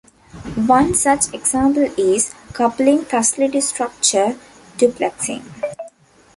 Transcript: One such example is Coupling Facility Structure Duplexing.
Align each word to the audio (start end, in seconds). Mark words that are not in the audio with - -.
One 0.65 0.95
such 0.95 1.31
example 1.31 1.83
is 1.95 2.33
Coupling 2.53 3.03
Facility 3.05 3.61
Structure 3.61 4.35
Duplexing. 4.79 5.43